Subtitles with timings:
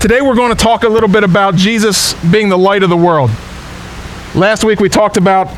[0.00, 2.96] Today we're going to talk a little bit about Jesus being the light of the
[2.96, 3.30] world.
[4.34, 5.48] Last week we talked about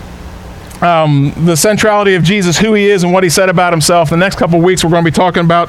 [0.80, 4.10] um, the centrality of Jesus, who he is, and what he said about himself.
[4.10, 5.68] The next couple weeks we're going to be talking about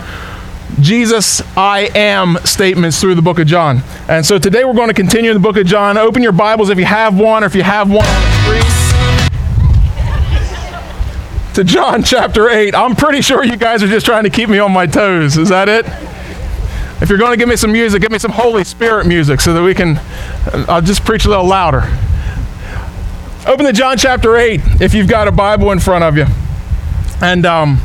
[0.80, 3.82] Jesus, I am statements through the book of John.
[4.08, 5.98] And so today we're going to continue in the book of John.
[5.98, 8.06] Open your Bibles if you have one or if you have one
[11.56, 12.76] to John chapter 8.
[12.76, 15.38] I'm pretty sure you guys are just trying to keep me on my toes.
[15.38, 15.86] Is that it?
[17.02, 19.54] If you're going to give me some music, give me some Holy Spirit music so
[19.54, 20.00] that we can,
[20.68, 21.84] I'll just preach a little louder.
[23.48, 26.26] Open to John chapter 8 if you've got a Bible in front of you.
[27.22, 27.78] And um,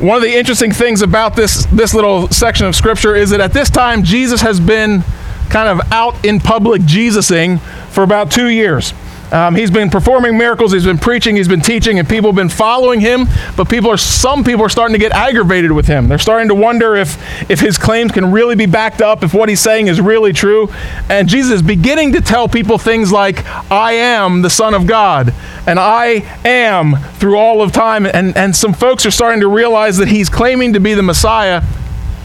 [0.00, 3.52] one of the interesting things about this, this little section of Scripture is that at
[3.52, 5.04] this time, Jesus has been
[5.50, 7.58] kind of out in public Jesusing
[7.90, 8.94] for about two years.
[9.32, 12.48] Um, he's been performing miracles, he's been preaching, he's been teaching, and people have been
[12.48, 13.26] following him.
[13.56, 16.08] But people are some people are starting to get aggravated with him.
[16.08, 17.18] They're starting to wonder if
[17.50, 20.68] if his claims can really be backed up, if what he's saying is really true.
[21.08, 25.34] And Jesus is beginning to tell people things like, "I am the Son of God,"
[25.66, 29.96] and "I am through all of time." And and some folks are starting to realize
[29.96, 31.62] that he's claiming to be the Messiah,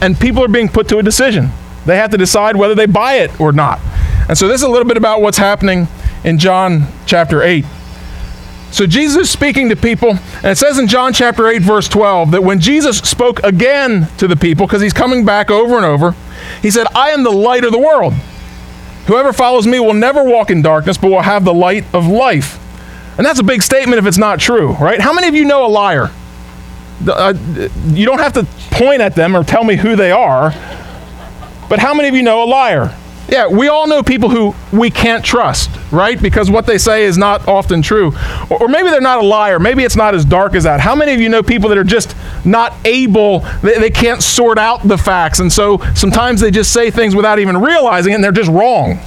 [0.00, 1.50] and people are being put to a decision.
[1.84, 3.80] They have to decide whether they buy it or not.
[4.28, 5.88] And so this is a little bit about what's happening
[6.24, 7.64] in John chapter 8.
[8.72, 12.30] So Jesus is speaking to people, and it says in John chapter 8, verse 12,
[12.30, 16.14] that when Jesus spoke again to the people, because he's coming back over and over,
[16.62, 18.14] he said, I am the light of the world.
[19.08, 22.58] Whoever follows me will never walk in darkness, but will have the light of life.
[23.18, 25.00] And that's a big statement if it's not true, right?
[25.00, 26.10] How many of you know a liar?
[27.06, 27.34] Uh,
[27.88, 30.50] you don't have to point at them or tell me who they are,
[31.68, 32.96] but how many of you know a liar?
[33.28, 36.20] Yeah, we all know people who we can't trust, right?
[36.20, 38.12] Because what they say is not often true.
[38.50, 39.58] Or, maybe they're not a liar.
[39.58, 40.80] Maybe it's not as dark as that.
[40.80, 44.58] How many of you know people that are just not able, they, they can't sort
[44.58, 45.38] out the facts?
[45.38, 48.98] And so sometimes they just say things without even realizing it and they're just wrong,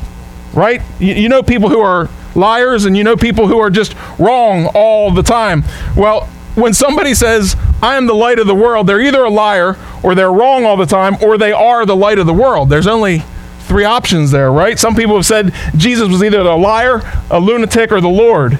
[0.53, 0.81] right?
[0.99, 4.67] You, you know people who are liars and you know people who are just wrong
[4.73, 5.63] all the time.
[5.95, 6.25] Well,
[6.55, 10.15] when somebody says, I am the light of the world, they're either a liar or
[10.15, 12.69] they're wrong all the time or they are the light of the world.
[12.69, 13.23] There's only
[13.65, 14.77] three options there, right?
[14.77, 18.59] Some people have said Jesus was either a liar, a lunatic, or the Lord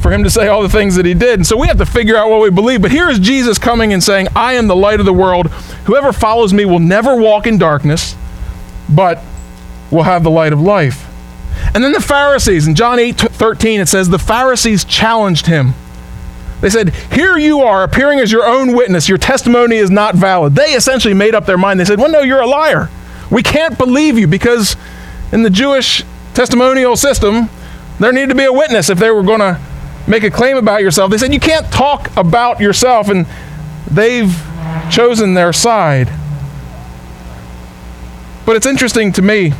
[0.00, 1.40] for him to say all the things that he did.
[1.40, 2.80] And so we have to figure out what we believe.
[2.82, 5.48] But here is Jesus coming and saying, I am the light of the world.
[5.86, 8.16] Whoever follows me will never walk in darkness,
[8.88, 9.22] but
[9.90, 11.06] will have the light of life.
[11.74, 15.74] And then the Pharisees, in John 8 13, it says, The Pharisees challenged him.
[16.60, 19.08] They said, Here you are, appearing as your own witness.
[19.08, 20.54] Your testimony is not valid.
[20.54, 21.80] They essentially made up their mind.
[21.80, 22.88] They said, Well, no, you're a liar.
[23.30, 24.76] We can't believe you because
[25.32, 27.50] in the Jewish testimonial system,
[28.00, 29.60] there needed to be a witness if they were going to
[30.06, 31.10] make a claim about yourself.
[31.10, 33.26] They said, You can't talk about yourself, and
[33.90, 34.34] they've
[34.90, 36.08] chosen their side.
[38.46, 39.52] But it's interesting to me.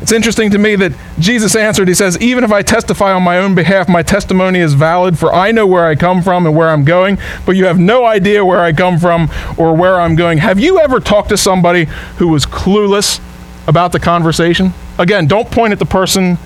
[0.00, 3.38] It's interesting to me that Jesus answered, He says, Even if I testify on my
[3.38, 6.70] own behalf, my testimony is valid, for I know where I come from and where
[6.70, 10.38] I'm going, but you have no idea where I come from or where I'm going.
[10.38, 11.86] Have you ever talked to somebody
[12.18, 13.20] who was clueless
[13.66, 14.72] about the conversation?
[14.98, 16.38] Again, don't point at the person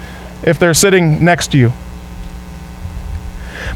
[0.43, 1.73] if they're sitting next to you.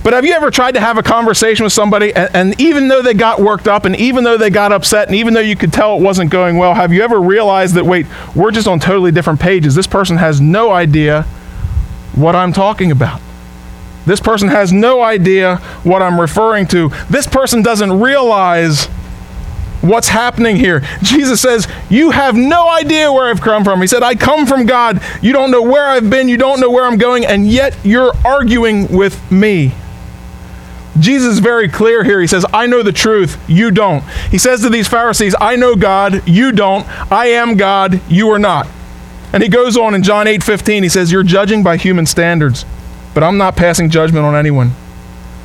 [0.06, 3.02] But have you ever tried to have a conversation with somebody, and, and, even though
[3.02, 5.72] they got worked up, and even though they got upset, and even though you could
[5.72, 9.10] tell it wasn't going well, have you ever realized that, wait, we're just on totally
[9.10, 9.74] different pages?
[9.74, 11.22] This person has no idea
[12.14, 13.20] what I'm talking about.
[14.06, 16.90] This person has no idea what I'm referring to.
[17.10, 18.84] This person doesn't realize
[19.80, 20.84] what's happening here.
[21.02, 23.80] Jesus says, You have no idea where I've come from.
[23.80, 25.02] He said, I come from God.
[25.20, 26.28] You don't know where I've been.
[26.28, 27.26] You don't know where I'm going.
[27.26, 29.72] And yet you're arguing with me.
[30.98, 32.20] Jesus is very clear here.
[32.20, 34.02] He says, I know the truth, you don't.
[34.30, 36.86] He says to these Pharisees, I know God, you don't.
[37.12, 38.66] I am God, you are not.
[39.32, 42.64] And he goes on in John 8 15, he says, You're judging by human standards,
[43.14, 44.72] but I'm not passing judgment on anyone.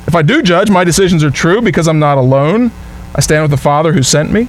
[0.06, 2.70] If I do judge, my decisions are true because I'm not alone.
[3.14, 4.48] I stand with the Father who sent me.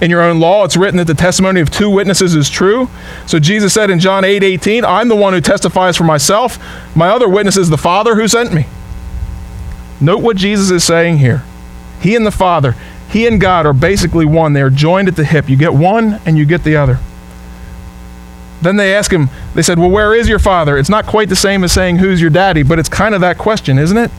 [0.00, 2.88] In your own law, it's written that the testimony of two witnesses is true.
[3.26, 6.58] So Jesus said in John 8 18, I'm the one who testifies for myself.
[6.94, 8.66] My other witness is the Father who sent me.
[10.04, 11.42] Note what Jesus is saying here.
[12.00, 12.74] He and the Father,
[13.08, 14.52] He and God are basically one.
[14.52, 15.48] They are joined at the hip.
[15.48, 16.98] You get one and you get the other.
[18.64, 20.78] Then they ask him, they said, Well, where is your father?
[20.78, 22.62] It's not quite the same as saying, Who's your daddy?
[22.62, 24.10] But it's kind of that question, isn't it?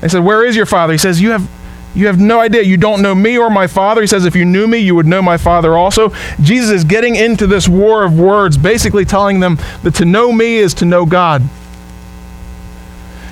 [0.00, 0.92] They said, Where is your father?
[0.92, 1.48] He says, You have.
[1.94, 2.62] You have no idea.
[2.62, 4.00] You don't know me or my Father.
[4.00, 6.10] He says, If you knew me, you would know my Father also.
[6.40, 10.56] Jesus is getting into this war of words, basically telling them that to know me
[10.56, 11.42] is to know God.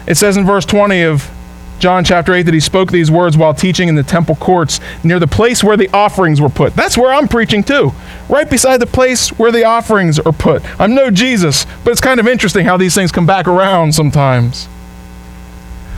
[0.06, 1.30] It says in verse 20 of
[1.80, 5.18] John chapter 8 that he spoke these words while teaching in the temple courts near
[5.18, 6.76] the place where the offerings were put.
[6.76, 7.92] That's where I'm preaching too,
[8.28, 10.62] right beside the place where the offerings are put.
[10.78, 14.68] I'm no Jesus, but it's kind of interesting how these things come back around sometimes.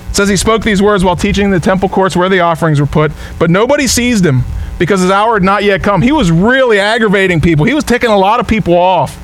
[0.08, 2.80] It says he spoke these words while teaching in the temple courts where the offerings
[2.80, 4.44] were put, but nobody seized him
[4.78, 6.00] because his hour had not yet come.
[6.00, 7.64] He was really aggravating people.
[7.66, 9.18] He was ticking a lot of people off.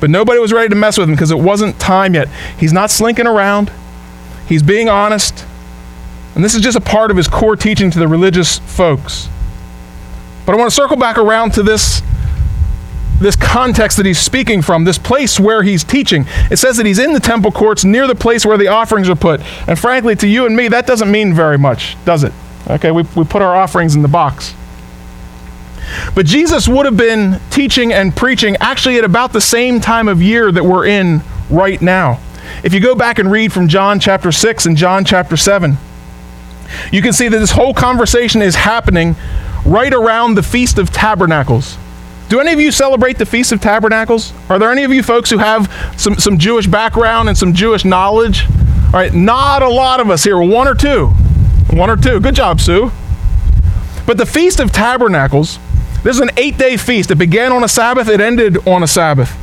[0.00, 2.28] But nobody was ready to mess with him because it wasn't time yet.
[2.58, 3.70] He's not slinking around.
[4.48, 5.44] He's being honest.
[6.34, 9.28] And this is just a part of his core teaching to the religious folks.
[10.46, 12.02] But I want to circle back around to this
[13.20, 16.26] this context that he's speaking from, this place where he's teaching.
[16.50, 19.16] It says that he's in the temple courts near the place where the offerings are
[19.16, 19.40] put.
[19.68, 22.32] And frankly, to you and me, that doesn't mean very much, does it?
[22.68, 24.54] Okay, we, we put our offerings in the box.
[26.14, 30.20] But Jesus would have been teaching and preaching actually at about the same time of
[30.22, 32.20] year that we're in right now.
[32.62, 35.76] If you go back and read from John chapter 6 and John chapter 7,
[36.92, 39.16] you can see that this whole conversation is happening
[39.64, 41.76] right around the Feast of Tabernacles.
[42.28, 44.32] Do any of you celebrate the Feast of Tabernacles?
[44.48, 47.84] Are there any of you folks who have some, some Jewish background and some Jewish
[47.84, 48.46] knowledge?
[48.86, 51.08] All right, not a lot of us here, one or two.
[51.70, 52.20] One or two.
[52.20, 52.90] Good job, Sue.
[54.06, 55.58] But the Feast of Tabernacles,
[56.02, 57.10] this is an eight day feast.
[57.10, 59.34] It began on a Sabbath, it ended on a Sabbath.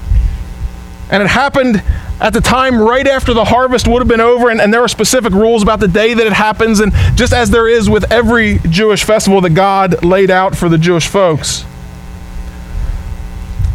[1.12, 1.84] And it happened
[2.22, 4.88] at the time right after the harvest would have been over, and, and there are
[4.88, 8.60] specific rules about the day that it happens, and just as there is with every
[8.70, 11.66] Jewish festival that God laid out for the Jewish folks.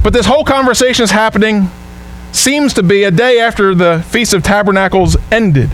[0.05, 1.69] But this whole conversation is happening,
[2.31, 5.71] seems to be a day after the Feast of Tabernacles ended.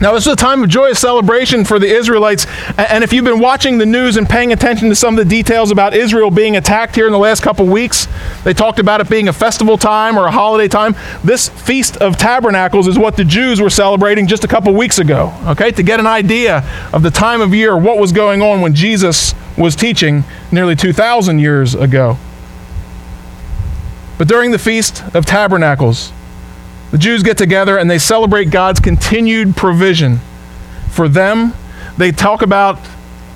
[0.00, 2.46] Now, this is a time of joyous celebration for the Israelites.
[2.76, 5.70] And if you've been watching the news and paying attention to some of the details
[5.70, 8.08] about Israel being attacked here in the last couple weeks,
[8.42, 10.96] they talked about it being a festival time or a holiday time.
[11.22, 15.32] This Feast of Tabernacles is what the Jews were celebrating just a couple weeks ago,
[15.46, 15.70] okay?
[15.70, 19.34] To get an idea of the time of year, what was going on when Jesus
[19.56, 22.18] was teaching nearly 2,000 years ago.
[24.18, 26.12] But during the Feast of Tabernacles,
[26.94, 30.20] the Jews get together and they celebrate God's continued provision
[30.90, 31.52] for them.
[31.98, 32.78] They talk about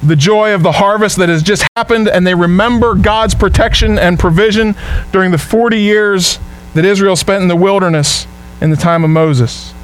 [0.00, 4.16] the joy of the harvest that has just happened and they remember God's protection and
[4.16, 4.76] provision
[5.10, 6.38] during the 40 years
[6.74, 8.28] that Israel spent in the wilderness
[8.60, 9.74] in the time of Moses.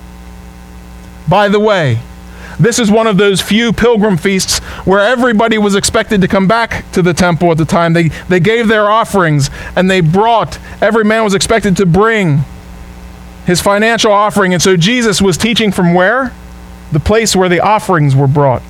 [1.29, 1.99] By the way,
[2.61, 6.89] this is one of those few pilgrim feasts where everybody was expected to come back
[6.93, 7.93] to the temple at the time.
[7.93, 12.45] They, they gave their offerings and they brought, every man was expected to bring
[13.47, 14.53] his financial offering.
[14.53, 16.33] And so Jesus was teaching from where?
[16.93, 18.63] The place where the offerings were brought.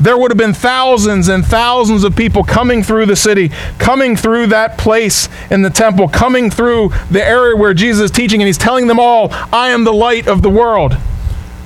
[0.00, 4.46] There would have been thousands and thousands of people coming through the city, coming through
[4.46, 8.56] that place in the temple, coming through the area where Jesus is teaching, and he's
[8.56, 10.96] telling them all, I am the light of the world.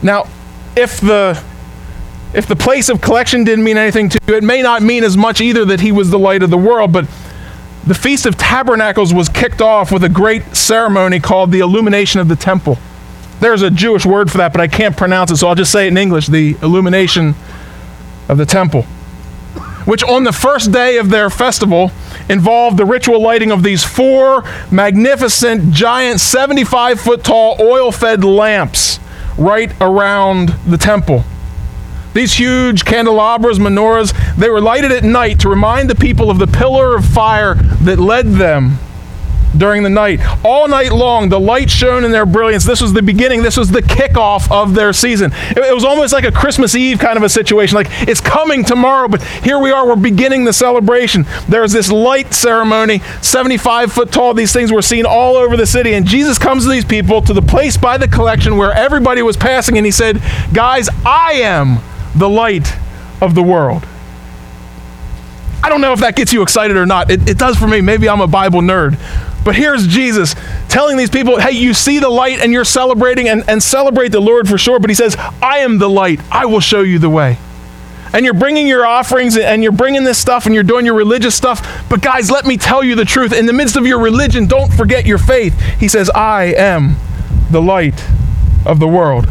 [0.03, 0.27] Now,
[0.77, 1.41] if the
[2.35, 5.17] if the place of collection didn't mean anything to you, it may not mean as
[5.17, 7.07] much either that he was the light of the world, but
[7.87, 12.29] the Feast of Tabernacles was kicked off with a great ceremony called the illumination of
[12.29, 12.79] the temple.
[13.41, 15.85] There's a Jewish word for that, but I can't pronounce it, so I'll just say
[15.85, 17.35] it in English the illumination
[18.29, 18.83] of the temple.
[19.85, 21.91] Which, on the first day of their festival,
[22.31, 28.99] involved the ritual lighting of these four magnificent, giant, 75 foot tall, oil fed lamps
[29.37, 31.23] right around the temple.
[32.15, 36.47] These huge candelabras, menorahs, they were lighted at night to remind the people of the
[36.47, 38.79] pillar of fire that led them
[39.57, 40.21] during the night.
[40.45, 42.65] All night long, the light shone in their brilliance.
[42.65, 45.33] This was the beginning, this was the kickoff of their season.
[45.51, 47.77] It, it, was almost like a Christmas Eve kind of a situation.
[47.77, 51.25] Like, it's coming tomorrow, but here we are, we're beginning the celebration.
[51.49, 54.35] There's this light ceremony, 75 foot tall.
[54.35, 55.95] These things were seen all over the city.
[55.95, 59.37] And Jesus comes to these people to the place by the collection where everybody was
[59.37, 60.21] passing, and he said,
[60.53, 61.79] Guys, I am
[62.15, 62.73] the light
[63.21, 63.87] of the world.
[65.63, 67.11] I don't know if that gets you excited or not.
[67.11, 67.81] It, it, does for me.
[67.81, 68.99] Maybe I'm a Bible nerd.
[69.45, 70.35] But here's Jesus
[70.69, 74.21] telling these people, hey, you see the light and you're celebrating and, and celebrate the
[74.21, 74.79] Lord for sure.
[74.79, 76.21] But he says, I am the light.
[76.31, 77.39] I will show you the way.
[78.13, 81.35] And you're bringing your offerings and you're bringing this stuff and you're doing your religious
[81.35, 81.89] stuff.
[81.89, 83.33] But guys, let me tell you the truth.
[83.33, 85.59] In the midst of your religion, don't forget your faith.
[85.81, 86.97] He says, I am
[87.51, 88.05] the light
[88.67, 89.29] of the world.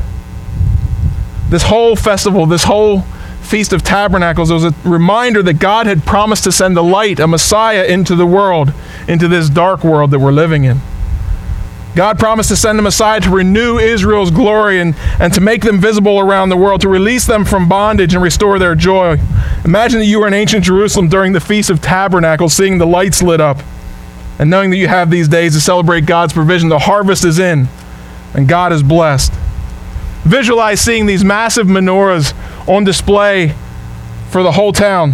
[1.54, 3.02] This whole festival, this whole
[3.44, 7.28] Feast of Tabernacles was a reminder that God had promised to send a light, a
[7.28, 8.74] Messiah, into the world,
[9.08, 10.80] into this dark world that we're living in.
[11.96, 15.80] God promised to send a Messiah to renew Israel's glory and, and to make them
[15.80, 19.20] visible around the world, to release them from bondage and restore their joy.
[19.64, 23.22] Imagine that you were in ancient Jerusalem during the Feast of Tabernacles, seeing the lights
[23.22, 23.60] lit up,
[24.40, 26.70] and knowing that you have these days to celebrate God's provision.
[26.70, 27.68] The harvest is in,
[28.34, 29.34] and God is blessed.
[30.24, 32.34] Visualize seeing these massive menorahs
[32.68, 33.54] on display
[34.30, 35.14] for the whole town.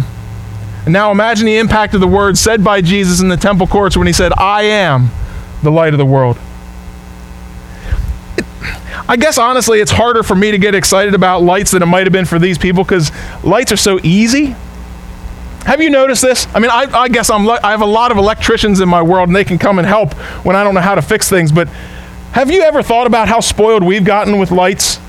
[0.84, 3.96] And now imagine the impact of the words said by Jesus in the temple courts
[3.96, 5.10] when he said, I am
[5.62, 6.38] the light of the world.
[9.08, 12.04] I guess honestly, it's harder for me to get excited about lights than it might
[12.04, 13.10] have been for these people because
[13.42, 14.54] lights are so easy.
[15.66, 16.46] Have you noticed this?
[16.54, 19.28] I mean, I, I guess I'm I have a lot of electricians in my world
[19.28, 20.14] and they can come and help
[20.44, 21.50] when I don't know how to fix things.
[21.50, 21.66] But
[22.32, 24.99] have you ever thought about how spoiled we've gotten with lights?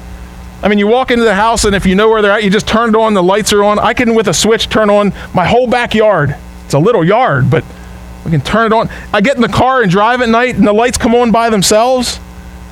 [0.63, 2.50] I mean, you walk into the house and if you know where they're at, you
[2.50, 3.80] just turn it on, the lights are on.
[3.80, 6.36] I can, with a switch, turn on my whole backyard.
[6.65, 7.63] It's a little yard, but
[8.24, 8.89] we can turn it on.
[9.12, 11.50] I get in the car and drive at night and the lights come on by
[11.50, 12.20] themselves.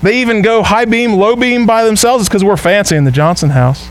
[0.03, 2.21] They even go high beam, low beam by themselves.
[2.21, 3.89] It's because we're fancy in the Johnson house.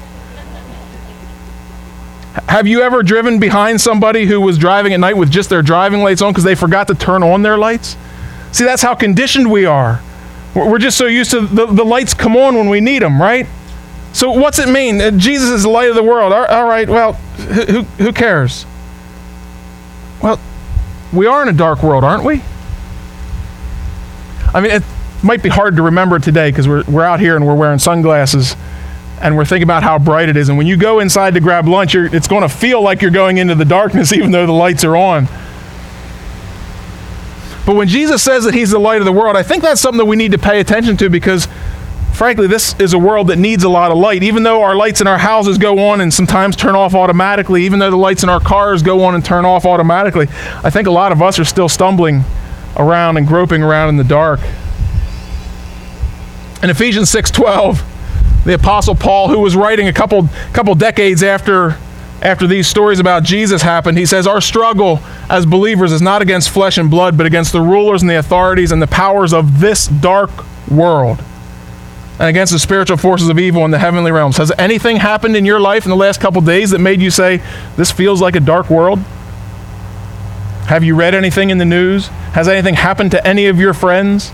[2.48, 6.02] Have you ever driven behind somebody who was driving at night with just their driving
[6.02, 7.96] lights on because they forgot to turn on their lights?
[8.52, 10.00] See, that's how conditioned we are.
[10.54, 13.46] We're just so used to the, the lights come on when we need them, right?
[14.12, 15.00] So, what's it mean?
[15.00, 16.32] Uh, Jesus is the light of the world.
[16.32, 18.66] All right, well, who, who cares?
[20.22, 20.40] Well,
[21.12, 22.42] we are in a dark world, aren't we?
[24.52, 24.82] I mean, it
[25.22, 28.56] might be hard to remember today because we're, we're out here and we're wearing sunglasses
[29.20, 30.48] and we're thinking about how bright it is.
[30.48, 33.38] And when you go inside to grab lunch, it's going to feel like you're going
[33.38, 35.26] into the darkness even though the lights are on.
[37.66, 39.98] But when Jesus says that he's the light of the world, I think that's something
[39.98, 41.48] that we need to pay attention to because,
[42.18, 44.24] frankly, this is a world that needs a lot of light.
[44.24, 47.78] Even though our lights in our houses go on and sometimes turn off automatically, even
[47.78, 50.26] though the lights in our cars go on and turn off automatically,
[50.64, 52.24] I think a lot of us are still stumbling
[52.76, 54.40] around and groping around in the dark.
[56.60, 57.84] In Ephesians 6:12,
[58.44, 61.76] the apostle Paul, who was writing a couple couple decades after
[62.20, 64.98] after these stories about Jesus happened, he says, Our struggle
[65.30, 68.72] as believers is not against flesh and blood, but against the rulers and the authorities
[68.72, 70.30] and the powers of this dark
[70.68, 71.22] world
[72.18, 74.38] and against the spiritual forces of evil in the heavenly realms.
[74.38, 77.40] Has anything happened in your life in the last couple days that made you say,
[77.76, 78.98] This feels like a dark world?
[80.66, 82.08] Have you read anything in the news?
[82.34, 84.30] Has anything happened to any of your friends?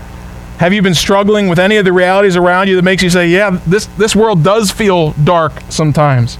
[0.57, 3.27] Have you been struggling with any of the realities around you that makes you say,
[3.27, 6.37] Yeah, this, this world does feel dark sometimes?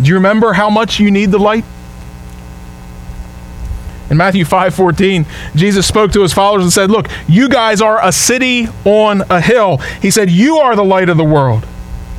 [0.00, 1.64] Do you remember how much you need the light?
[4.10, 8.12] In Matthew 5:14, Jesus spoke to his followers and said, "Look, you guys are a
[8.12, 11.66] city on a hill." He said, "You are the light of the world."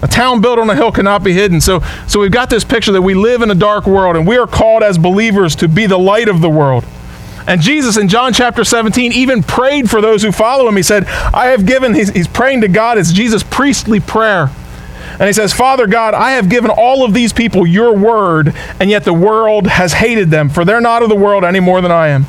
[0.02, 1.60] A town built on a hill cannot be hidden.
[1.60, 4.38] So, so we've got this picture that we live in a dark world and we
[4.38, 6.86] are called as believers to be the light of the world.
[7.48, 10.76] And Jesus in John chapter 17 even prayed for those who follow him.
[10.76, 12.98] He said, I have given, he's, he's praying to God.
[12.98, 14.52] It's Jesus' priestly prayer.
[15.14, 18.90] And he says, Father God, I have given all of these people your word, and
[18.90, 21.92] yet the world has hated them, for they're not of the world any more than
[21.92, 22.26] I am.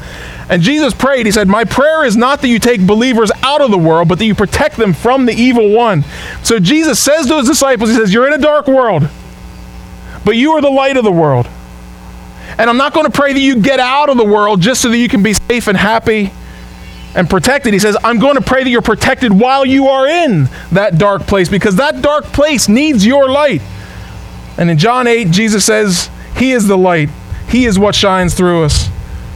[0.49, 3.71] And Jesus prayed, He said, My prayer is not that you take believers out of
[3.71, 6.05] the world, but that you protect them from the evil one.
[6.43, 9.09] So Jesus says to his disciples, He says, You're in a dark world,
[10.25, 11.47] but you are the light of the world.
[12.57, 14.89] And I'm not going to pray that you get out of the world just so
[14.89, 16.33] that you can be safe and happy
[17.19, 17.73] and protected.
[17.73, 21.23] He says, I'm going to pray that you're protected while you are in that dark
[21.23, 23.61] place because that dark place needs your light.
[24.57, 27.11] And in John 8, Jesus says, He is the light.
[27.49, 28.89] He is what shines through us.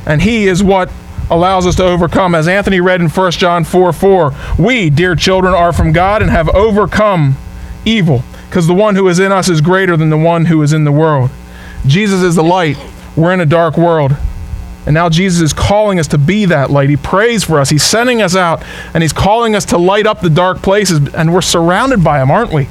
[0.06, 0.92] And He is what
[1.28, 2.36] allows us to overcome.
[2.36, 6.30] As Anthony read in 1 John 4 4, we, dear children, are from God and
[6.30, 7.36] have overcome
[7.84, 10.72] evil because the one who is in us is greater than the one who is
[10.72, 11.30] in the world.
[11.84, 12.76] Jesus is the light.
[13.16, 14.12] We're in a dark world.
[14.84, 16.90] And now Jesus is calling us to be that light.
[16.90, 17.70] He prays for us.
[17.70, 21.14] He's sending us out and he's calling us to light up the dark places.
[21.14, 22.68] And we're surrounded by him, aren't we?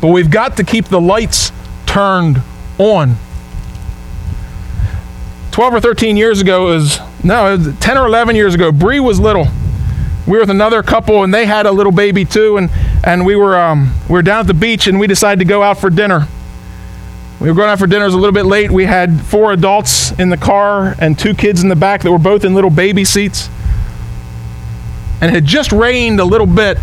[0.00, 1.52] But we've got to keep the lights
[1.86, 2.42] turned
[2.78, 3.16] on.
[5.52, 9.20] 12 or 13 years ago is no was 10 or 11 years ago Bree was
[9.20, 9.46] little
[10.26, 12.70] we were with another couple and they had a little baby too and
[13.04, 15.62] and we were um, we were down at the beach and we decided to go
[15.62, 16.26] out for dinner
[17.40, 18.04] we were going out for dinner.
[18.04, 18.70] It was a little bit late.
[18.70, 22.18] We had four adults in the car and two kids in the back that were
[22.18, 23.48] both in little baby seats.
[25.20, 26.78] And it had just rained a little bit.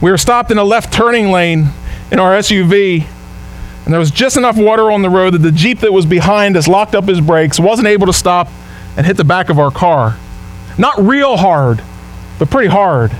[0.00, 1.68] We were stopped in a left turning lane
[2.10, 3.06] in our SUV,
[3.84, 6.56] and there was just enough water on the road that the Jeep that was behind
[6.56, 8.48] us locked up his brakes, wasn't able to stop,
[8.96, 10.16] and hit the back of our car.
[10.76, 11.82] Not real hard,
[12.38, 13.10] but pretty hard.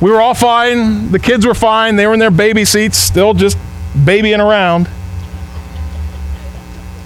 [0.00, 1.12] We were all fine.
[1.12, 1.96] The kids were fine.
[1.96, 3.56] They were in their baby seats, still just
[4.04, 4.88] babying around.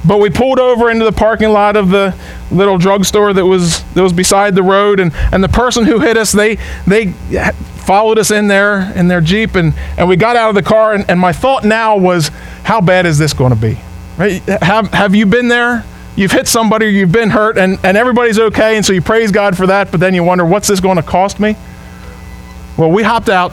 [0.06, 2.14] But we pulled over into the parking lot of the
[2.50, 6.16] little drugstore that was that was beside the road, and, and the person who hit
[6.18, 7.12] us, they they
[7.84, 10.94] followed us in there in their Jeep, and, and we got out of the car,
[10.94, 12.28] and, and my thought now was,
[12.64, 13.78] how bad is this going to be?
[14.16, 14.42] Right?
[14.42, 15.84] Have, have you been there?
[16.16, 19.56] You've hit somebody, you've been hurt, and, and everybody's okay, and so you praise God
[19.56, 21.56] for that, but then you wonder, what's this going to cost me?
[22.76, 23.52] Well, we hopped out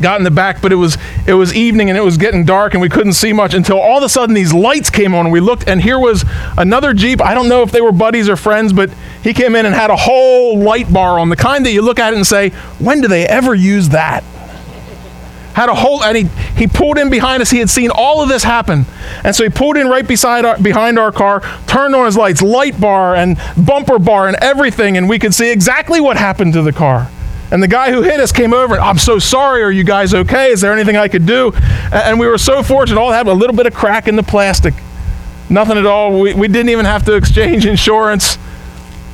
[0.00, 2.74] got in the back, but it was it was evening and it was getting dark
[2.74, 5.26] and we couldn't see much until all of a sudden these lights came on.
[5.26, 6.24] And we looked and here was
[6.56, 7.20] another Jeep.
[7.20, 8.90] I don't know if they were buddies or friends, but
[9.22, 11.98] he came in and had a whole light bar on, the kind that you look
[11.98, 14.22] at it and say, when do they ever use that?
[15.56, 17.50] had a whole and he, he pulled in behind us.
[17.50, 18.84] He had seen all of this happen.
[19.24, 22.42] And so he pulled in right beside our, behind our car turned on his lights
[22.42, 26.62] light bar and bumper bar and everything and we could see exactly what happened to
[26.62, 27.10] the car
[27.50, 30.14] and the guy who hit us came over and i'm so sorry are you guys
[30.14, 31.52] okay is there anything i could do
[31.92, 34.74] and we were so fortunate all had a little bit of crack in the plastic
[35.48, 38.38] nothing at all we, we didn't even have to exchange insurance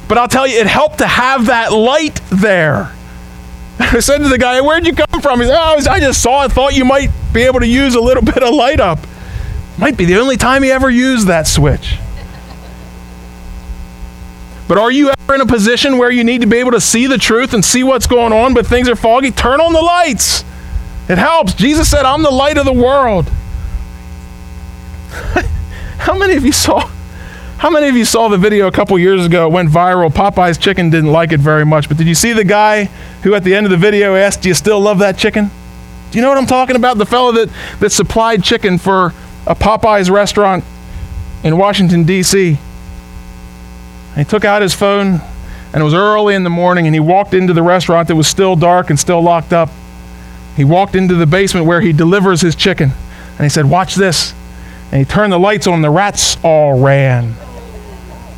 [0.08, 2.92] but i'll tell you it helped to have that light there
[3.78, 5.40] I said to the guy, Where'd you come from?
[5.40, 8.00] He said, Oh, I just saw it, thought you might be able to use a
[8.00, 8.98] little bit of light up.
[9.78, 11.98] Might be the only time he ever used that switch.
[14.72, 17.06] But are you ever in a position where you need to be able to see
[17.06, 19.30] the truth and see what's going on, but things are foggy?
[19.30, 20.46] Turn on the lights.
[21.10, 21.52] It helps.
[21.52, 23.28] Jesus said, I'm the light of the world.
[25.98, 26.88] How many of you saw
[27.58, 29.46] how many of you saw the video a couple years ago?
[29.46, 30.10] It went viral.
[30.10, 32.86] Popeyes chicken didn't like it very much, but did you see the guy
[33.24, 35.50] who at the end of the video asked, Do you still love that chicken?
[36.10, 36.96] Do you know what I'm talking about?
[36.96, 39.12] The fellow that, that supplied chicken for
[39.46, 40.64] a Popeyes restaurant
[41.44, 42.58] in Washington, D.C.
[44.16, 45.20] he took out his phone,
[45.72, 48.28] and it was early in the morning, and he walked into the restaurant that was
[48.28, 49.70] still dark and still locked up.
[50.56, 52.92] He walked into the basement where he delivers his chicken,
[53.36, 54.34] and he said, Watch this.
[54.90, 57.34] And he turned the lights on, the rats all ran.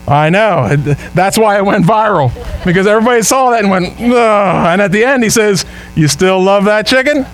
[0.06, 0.76] I know.
[1.14, 2.32] That's why it went viral.
[2.64, 4.02] Because everybody saw that and went, Ugh.
[4.02, 5.64] and at the end he says,
[5.96, 7.26] You still love that chicken?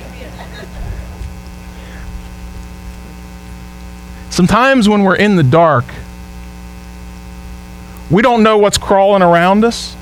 [4.30, 5.84] Sometimes when we're in the dark,
[8.10, 9.96] we don't know what's crawling around us.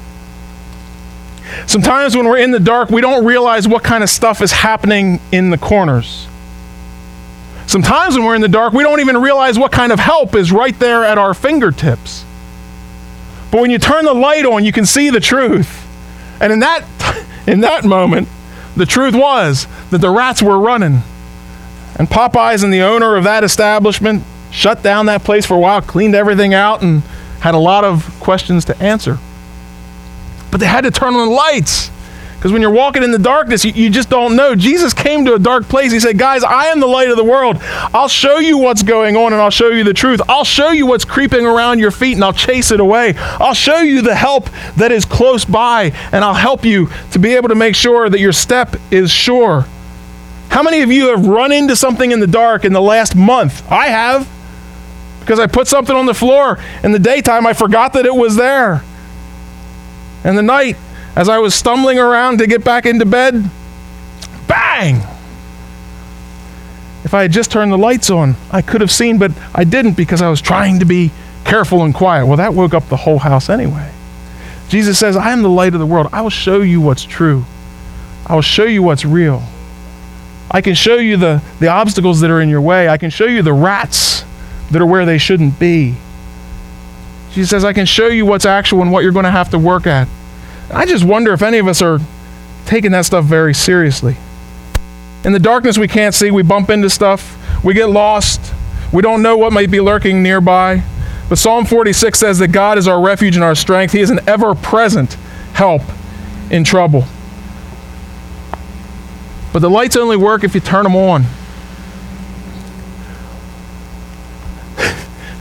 [1.66, 5.20] Sometimes when we're in the dark, we don't realize what kind of stuff is happening
[5.32, 6.26] in the corners.
[7.66, 10.50] Sometimes when we're in the dark, we don't even realize what kind of help is
[10.50, 12.24] right there at our fingertips.
[13.50, 15.86] But when you turn the light on, you can see the truth.
[16.40, 16.84] And in that,
[17.46, 18.28] in that moment,
[18.76, 21.02] the truth was that the rats were running.
[21.96, 25.82] And Popeyes and the owner of that establishment shut down that place for a while,
[25.82, 27.02] cleaned everything out, and
[27.40, 29.18] had a lot of questions to answer.
[30.50, 31.90] But they had to turn on the lights.
[32.38, 34.54] Because when you're walking in the darkness, you, you, just don't know.
[34.54, 35.90] Jesus came to a dark place.
[35.90, 37.56] He said, Guys, I am the light of the world.
[37.60, 40.20] I'll show you what's going on and I'll show you the truth.
[40.28, 43.14] I'll show you what's creeping around your feet and I'll chase it away.
[43.16, 47.34] I'll show you the help that is close by and I'll help you to be
[47.34, 49.66] able to make sure that your step is sure.
[50.48, 53.68] How many of you have run into something in the dark in the last month?
[53.68, 54.28] I have.
[55.28, 58.36] Because I put something on the floor in the daytime, I forgot that it was
[58.36, 58.82] there.
[60.24, 60.78] And the night,
[61.14, 63.50] as I was stumbling around to get back into bed,
[64.46, 65.02] bang!
[67.04, 69.98] If I had just turned the lights on, I could have seen, but I didn't
[69.98, 71.10] because I was trying to be
[71.44, 72.24] careful and quiet.
[72.24, 73.92] Well, that woke up the whole house anyway.
[74.70, 76.08] Jesus says, I am the light of the world.
[76.10, 77.44] I will show you what's true,
[78.24, 79.42] I will show you what's real.
[80.50, 82.88] I can show you the, the obstacles that are in your way.
[82.88, 84.17] I can show you the rats
[84.70, 85.94] that are where they shouldn't be.
[87.32, 89.58] She says, I can show you what's actual and what you're going to have to
[89.58, 90.08] work at.
[90.72, 91.98] I just wonder if any of us are
[92.66, 94.16] taking that stuff very seriously.
[95.24, 96.30] In the darkness, we can't see.
[96.30, 97.36] We bump into stuff.
[97.64, 98.54] We get lost.
[98.92, 100.82] We don't know what might be lurking nearby.
[101.28, 103.92] But Psalm 46 says that God is our refuge and our strength.
[103.92, 105.14] He is an ever present
[105.52, 105.82] help
[106.50, 107.04] in trouble.
[109.52, 111.24] But the lights only work if you turn them on.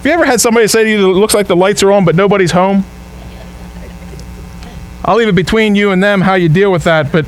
[0.08, 2.15] You ever had somebody say to you, it looks like the lights are on, but
[2.15, 2.86] nobody's home?
[5.06, 7.26] I'll leave it between you and them how you deal with that, but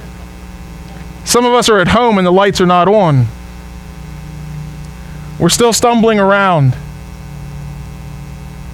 [1.24, 3.28] some of us are at home and the lights are not on.
[5.39, 6.76] We're still stumbling around.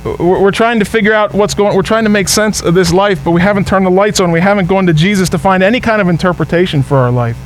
[0.04, 3.24] We're trying to figure out what's going We're trying to make sense of this life,
[3.24, 4.32] but we haven't turned the lights on.
[4.32, 7.38] We haven't gone to Jesus to find any kind of interpretation for our life.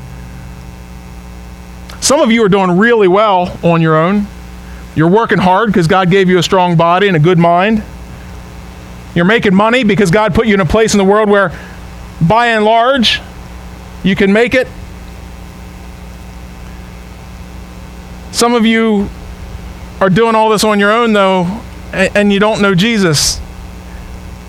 [2.02, 4.28] Some of you are doing really well on your own.
[4.96, 7.84] You're working hard because God gave you a strong body and a good mind.
[9.16, 11.52] You're making money because God put you in a place in the world where,
[12.22, 13.22] by and large,
[14.04, 14.68] you can make it.
[18.32, 19.10] Some of you
[20.00, 23.42] are doing all this on your own, though, and, you don't know Jesus.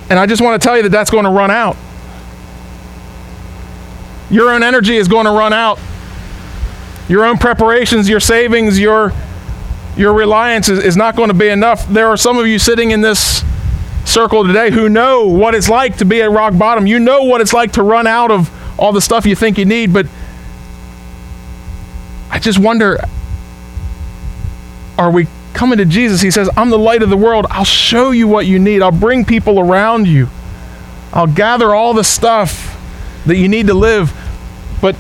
[0.09, 1.77] And I just want to tell you that that's going to run out.
[4.31, 5.79] Your own energy is going to run out.
[7.09, 9.13] Your own preparations, your savings, your,
[10.01, 11.87] your reliance is, is not going to be enough.
[11.87, 13.45] There are some of you sitting in this
[14.05, 16.87] circle today who know what it's like to be at rock bottom.
[16.87, 19.67] You know what it's like to run out of all the stuff you think you
[19.67, 20.07] need, but
[22.31, 22.99] I just wonder
[24.99, 26.21] are we coming to Jesus?
[26.21, 27.47] He says, I'm the light of the world.
[27.51, 28.83] I'll show you what you need.
[28.83, 30.29] I'll bring people around you.
[31.13, 32.79] I'll gather all the stuff
[33.27, 34.13] that you need to live.
[34.81, 34.97] But,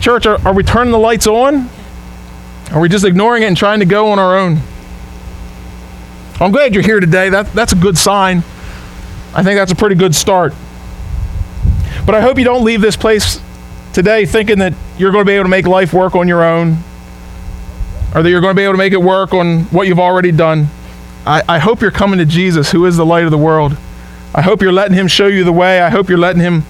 [0.00, 1.68] church, are, are we turning the lights on?
[2.70, 4.58] Are we just ignoring it and trying to go on our own?
[6.40, 7.28] I'm glad you're here today.
[7.28, 8.38] That, that's a good sign.
[9.34, 10.54] I think that's a pretty good start.
[12.04, 13.40] But I hope you don't leave this place
[13.92, 16.78] today thinking that you're going to be able to make life work on your own
[18.14, 20.32] or that you're going to be able to make it work on what you've already
[20.32, 20.68] done.
[21.26, 23.76] I, I hope you're coming to Jesus, who is the light of the world.
[24.34, 25.80] I hope you're letting Him show you the way.
[25.80, 26.64] I hope you're letting Him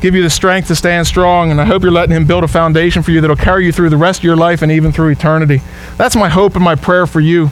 [0.00, 1.50] give you the strength to stand strong.
[1.50, 3.90] And I hope you're letting Him build a foundation for you that'll carry you through
[3.90, 5.60] the rest of your life and even through eternity.
[5.96, 7.50] That's my hope and my prayer for you.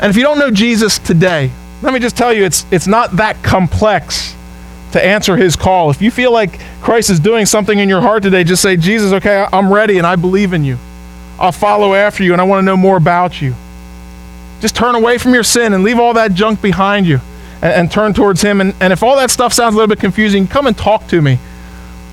[0.00, 1.50] And if you don't know Jesus today,
[1.82, 4.34] let me just tell you, it's, it's not that complex
[4.92, 5.90] to answer his call.
[5.90, 9.12] If you feel like Christ is doing something in your heart today, just say, Jesus,
[9.12, 10.78] okay, I'm ready and I believe in you.
[11.38, 13.54] I'll follow after you and I want to know more about you.
[14.60, 17.20] Just turn away from your sin and leave all that junk behind you
[17.62, 18.60] and, and turn towards him.
[18.60, 21.20] And, and if all that stuff sounds a little bit confusing, come and talk to
[21.20, 21.38] me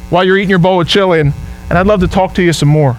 [0.09, 1.33] while you're eating your bowl of chili, and,
[1.69, 2.97] and I'd love to talk to you some more.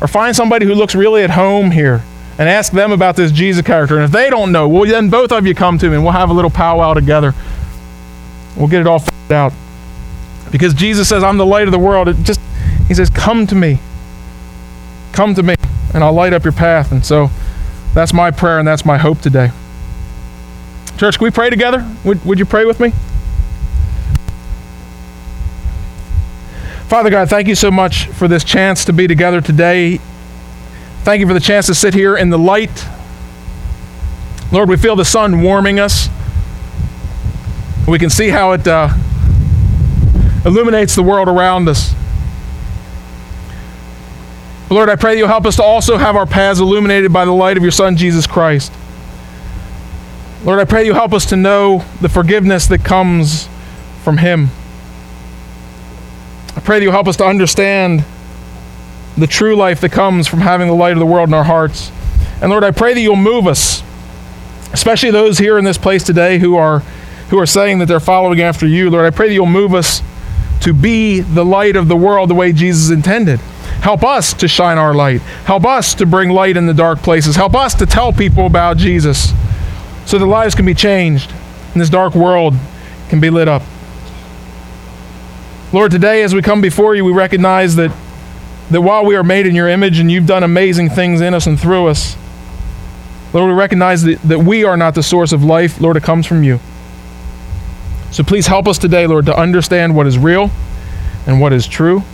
[0.00, 2.02] Or find somebody who looks really at home here
[2.38, 3.96] and ask them about this Jesus character.
[3.96, 6.12] And if they don't know, well, then both of you come to me and we'll
[6.12, 7.32] have a little powwow together.
[8.56, 9.52] We'll get it all figured out.
[10.50, 12.08] Because Jesus says, I'm the light of the world.
[12.08, 12.40] It just,
[12.86, 13.78] he says, come to me.
[15.12, 15.54] Come to me,
[15.94, 16.90] and I'll light up your path.
[16.90, 17.30] And so
[17.94, 19.50] that's my prayer and that's my hope today.
[20.96, 21.88] Church, can we pray together?
[22.04, 22.92] Would, would you pray with me?
[26.88, 29.98] Father God, thank you so much for this chance to be together today.
[31.02, 32.86] Thank you for the chance to sit here in the light.
[34.52, 36.08] Lord, we feel the sun warming us.
[37.88, 38.90] We can see how it uh,
[40.44, 41.92] illuminates the world around us.
[44.70, 47.32] Lord, I pray that you'll help us to also have our paths illuminated by the
[47.32, 48.72] light of your Son, Jesus Christ.
[50.44, 53.48] Lord, I pray you help us to know the forgiveness that comes
[54.02, 54.50] from him.
[56.54, 58.04] I pray that you'll help us to understand
[59.16, 61.90] the true life that comes from having the light of the world in our hearts.
[62.42, 63.82] And Lord, I pray that you'll move us,
[64.74, 66.80] especially those here in this place today who are
[67.30, 68.90] who are saying that they're following after you.
[68.90, 70.02] Lord, I pray that you'll move us
[70.60, 73.40] to be the light of the world the way Jesus intended.
[73.80, 75.22] Help us to shine our light.
[75.46, 77.34] Help us to bring light in the dark places.
[77.34, 79.32] Help us to tell people about Jesus
[80.06, 81.32] so that lives can be changed
[81.72, 82.54] and this dark world
[83.08, 83.62] can be lit up.
[85.72, 87.90] Lord, today as we come before you, we recognize that,
[88.70, 91.46] that while we are made in your image and you've done amazing things in us
[91.46, 92.16] and through us,
[93.32, 95.80] Lord, we recognize that, that we are not the source of life.
[95.80, 96.60] Lord, it comes from you.
[98.12, 100.50] So please help us today, Lord, to understand what is real
[101.26, 102.04] and what is true.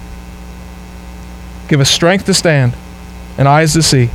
[1.69, 2.73] Give us strength to stand
[3.37, 4.09] and eyes to see.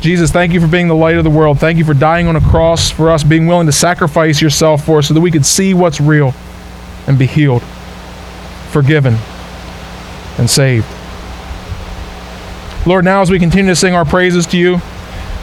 [0.00, 1.58] Jesus, thank you for being the light of the world.
[1.58, 4.98] Thank you for dying on a cross for us, being willing to sacrifice yourself for
[4.98, 6.34] us so that we could see what's real
[7.08, 7.62] and be healed,
[8.70, 9.16] forgiven,
[10.38, 10.86] and saved.
[12.86, 14.80] Lord, now as we continue to sing our praises to you,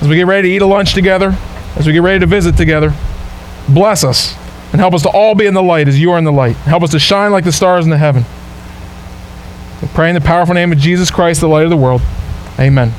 [0.02, 1.38] as we get ready to eat a lunch together,
[1.76, 2.94] as we get ready to visit together,
[3.68, 4.36] bless us
[4.72, 6.56] and help us to all be in the light as you are in the light.
[6.58, 8.24] Help us to shine like the stars in the heaven.
[9.82, 12.02] We pray in the powerful name of Jesus Christ, the light of the world.
[12.58, 12.94] Amen.